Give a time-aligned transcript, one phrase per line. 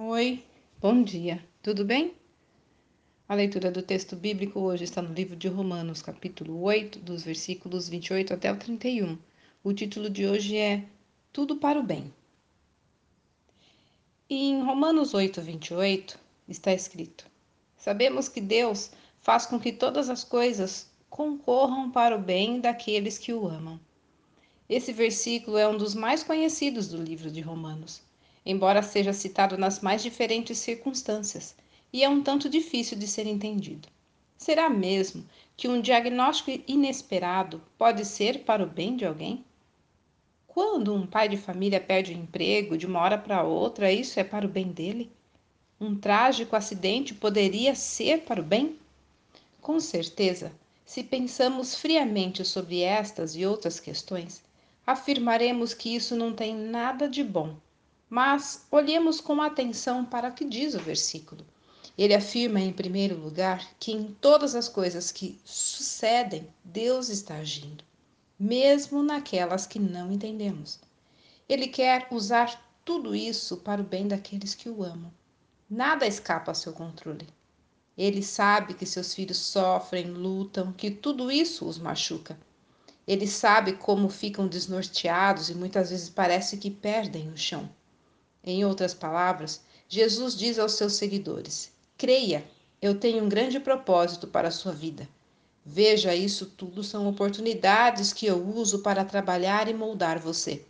[0.00, 0.44] Oi,
[0.80, 2.14] bom dia, tudo bem?
[3.28, 7.88] A leitura do texto bíblico hoje está no livro de Romanos, capítulo 8, dos versículos
[7.88, 9.18] 28 até o 31.
[9.64, 10.84] O título de hoje é
[11.32, 12.14] Tudo para o Bem.
[14.30, 16.16] Em Romanos 8, 28
[16.48, 17.26] está escrito:
[17.76, 23.32] Sabemos que Deus faz com que todas as coisas concorram para o bem daqueles que
[23.32, 23.80] o amam.
[24.68, 28.06] Esse versículo é um dos mais conhecidos do livro de Romanos
[28.48, 31.54] embora seja citado nas mais diferentes circunstâncias,
[31.92, 33.86] e é um tanto difícil de ser entendido.
[34.38, 35.22] Será mesmo
[35.54, 39.44] que um diagnóstico inesperado pode ser para o bem de alguém?
[40.46, 44.24] Quando um pai de família perde o emprego de uma hora para outra, isso é
[44.24, 45.12] para o bem dele?
[45.78, 48.78] Um trágico acidente poderia ser para o bem?
[49.60, 50.52] Com certeza,
[50.86, 54.42] se pensamos friamente sobre estas e outras questões,
[54.86, 57.54] afirmaremos que isso não tem nada de bom
[58.08, 61.44] mas olhemos com atenção para o que diz o versículo.
[61.96, 67.84] Ele afirma, em primeiro lugar, que em todas as coisas que sucedem, Deus está agindo,
[68.38, 70.78] mesmo naquelas que não entendemos.
[71.48, 75.12] Ele quer usar tudo isso para o bem daqueles que o amam.
[75.68, 77.26] Nada escapa ao seu controle.
[77.96, 82.38] Ele sabe que seus filhos sofrem, lutam, que tudo isso os machuca.
[83.06, 87.68] Ele sabe como ficam desnorteados e muitas vezes parece que perdem o chão.
[88.50, 89.60] Em outras palavras,
[89.90, 95.06] Jesus diz aos seus seguidores: Creia, eu tenho um grande propósito para a sua vida.
[95.62, 100.64] Veja, isso tudo são oportunidades que eu uso para trabalhar e moldar você.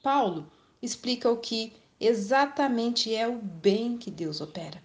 [0.00, 0.48] Paulo
[0.80, 4.80] explica o que exatamente é o bem que Deus opera,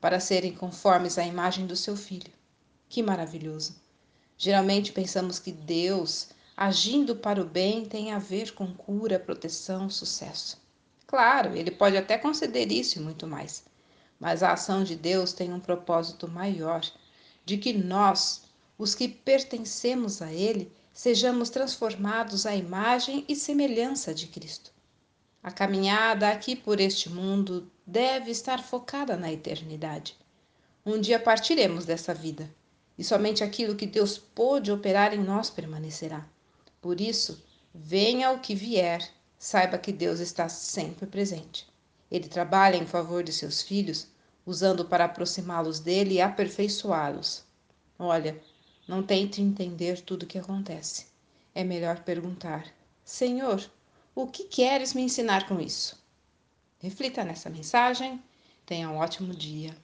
[0.00, 2.32] para serem conformes à imagem do seu filho.
[2.88, 3.76] Que maravilhoso!
[4.36, 10.63] Geralmente pensamos que Deus, agindo para o bem, tem a ver com cura, proteção, sucesso.
[11.14, 13.62] Claro, ele pode até conceder isso e muito mais.
[14.18, 16.84] Mas a ação de Deus tem um propósito maior,
[17.44, 18.42] de que nós,
[18.76, 24.72] os que pertencemos a Ele, sejamos transformados à imagem e semelhança de Cristo.
[25.40, 30.16] A caminhada aqui por este mundo deve estar focada na eternidade.
[30.84, 32.52] Um dia partiremos dessa vida,
[32.98, 36.26] e somente aquilo que Deus pôde operar em nós permanecerá.
[36.82, 37.40] Por isso,
[37.72, 39.08] venha o que vier,
[39.44, 41.68] saiba que Deus está sempre presente.
[42.10, 44.08] Ele trabalha em favor de seus filhos,
[44.46, 47.44] usando para aproximá-los dele e aperfeiçoá-los.
[47.98, 48.42] Olha,
[48.88, 51.08] não tente entender tudo o que acontece.
[51.54, 52.64] É melhor perguntar:
[53.04, 53.62] Senhor,
[54.14, 56.02] o que queres me ensinar com isso?
[56.78, 58.22] Reflita nessa mensagem.
[58.64, 59.76] Tenha um ótimo dia.